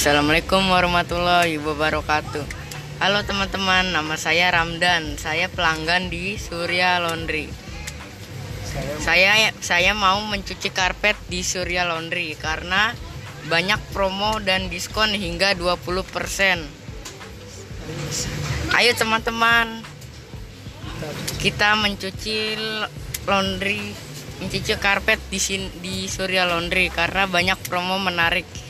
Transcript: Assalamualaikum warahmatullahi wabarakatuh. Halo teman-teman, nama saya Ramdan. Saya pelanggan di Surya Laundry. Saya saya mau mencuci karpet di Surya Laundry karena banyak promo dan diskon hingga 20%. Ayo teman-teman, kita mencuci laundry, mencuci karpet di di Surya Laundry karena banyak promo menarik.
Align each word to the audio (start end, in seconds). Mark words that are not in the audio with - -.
Assalamualaikum 0.00 0.64
warahmatullahi 0.72 1.60
wabarakatuh. 1.60 2.40
Halo 3.04 3.20
teman-teman, 3.20 3.92
nama 3.92 4.16
saya 4.16 4.48
Ramdan. 4.48 5.20
Saya 5.20 5.52
pelanggan 5.52 6.08
di 6.08 6.40
Surya 6.40 7.04
Laundry. 7.04 7.52
Saya 9.04 9.52
saya 9.60 9.92
mau 9.92 10.16
mencuci 10.24 10.72
karpet 10.72 11.20
di 11.28 11.44
Surya 11.44 11.84
Laundry 11.84 12.32
karena 12.32 12.96
banyak 13.52 13.76
promo 13.92 14.40
dan 14.40 14.72
diskon 14.72 15.12
hingga 15.12 15.52
20%. 15.52 15.92
Ayo 18.80 18.92
teman-teman, 18.96 19.84
kita 21.44 21.76
mencuci 21.76 22.56
laundry, 23.28 23.92
mencuci 24.40 24.72
karpet 24.80 25.20
di 25.28 25.36
di 25.84 26.08
Surya 26.08 26.48
Laundry 26.48 26.88
karena 26.88 27.28
banyak 27.28 27.60
promo 27.68 28.00
menarik. 28.00 28.69